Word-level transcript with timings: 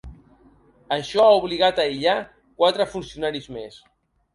Això 0.97 1.21
ha 1.27 1.37
obligat 1.43 1.85
a 1.85 1.87
aïllar 1.91 2.19
quatre 2.65 2.91
funcionaris 2.97 3.51
més. 3.61 3.83